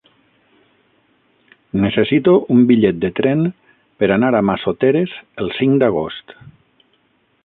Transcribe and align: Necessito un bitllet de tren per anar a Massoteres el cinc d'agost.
Necessito 1.83 2.33
un 2.57 2.63
bitllet 2.71 2.97
de 3.03 3.11
tren 3.21 3.45
per 4.01 4.09
anar 4.15 4.31
a 4.39 4.43
Massoteres 4.51 5.13
el 5.45 5.53
cinc 5.59 5.77
d'agost. 5.85 6.35